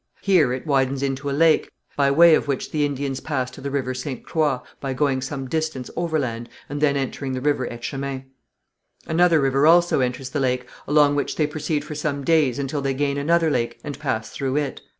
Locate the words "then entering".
6.81-7.33